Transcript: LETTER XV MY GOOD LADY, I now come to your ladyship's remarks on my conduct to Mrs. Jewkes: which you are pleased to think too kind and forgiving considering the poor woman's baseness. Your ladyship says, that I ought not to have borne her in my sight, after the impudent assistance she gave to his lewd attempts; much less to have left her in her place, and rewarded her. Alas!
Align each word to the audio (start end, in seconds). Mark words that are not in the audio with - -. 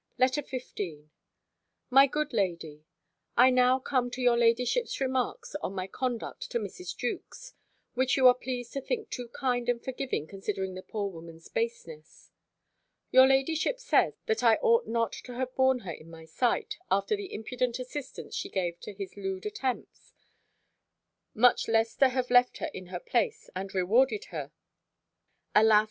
LETTER 0.17 0.41
XV 0.41 1.11
MY 1.91 2.07
GOOD 2.07 2.33
LADY, 2.33 2.85
I 3.37 3.51
now 3.51 3.77
come 3.77 4.09
to 4.09 4.19
your 4.19 4.35
ladyship's 4.35 4.99
remarks 4.99 5.53
on 5.61 5.75
my 5.75 5.85
conduct 5.85 6.49
to 6.49 6.57
Mrs. 6.57 6.97
Jewkes: 6.97 7.53
which 7.93 8.17
you 8.17 8.25
are 8.27 8.33
pleased 8.33 8.73
to 8.73 8.81
think 8.81 9.11
too 9.11 9.27
kind 9.27 9.69
and 9.69 9.79
forgiving 9.83 10.25
considering 10.25 10.73
the 10.73 10.81
poor 10.81 11.07
woman's 11.11 11.49
baseness. 11.49 12.31
Your 13.11 13.27
ladyship 13.27 13.79
says, 13.79 14.15
that 14.25 14.41
I 14.43 14.55
ought 14.55 14.87
not 14.87 15.11
to 15.25 15.35
have 15.35 15.53
borne 15.55 15.81
her 15.81 15.91
in 15.91 16.09
my 16.09 16.25
sight, 16.25 16.79
after 16.89 17.15
the 17.15 17.31
impudent 17.31 17.77
assistance 17.77 18.33
she 18.35 18.49
gave 18.49 18.79
to 18.79 18.93
his 18.95 19.15
lewd 19.15 19.45
attempts; 19.45 20.13
much 21.35 21.67
less 21.67 21.95
to 21.97 22.09
have 22.09 22.31
left 22.31 22.57
her 22.57 22.71
in 22.73 22.87
her 22.87 22.99
place, 22.99 23.51
and 23.55 23.75
rewarded 23.75 24.25
her. 24.33 24.51
Alas! 25.53 25.79